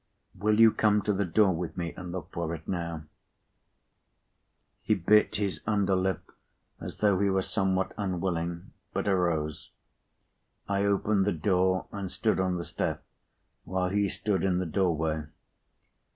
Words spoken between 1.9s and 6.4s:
and look for it now?" He bit his under lip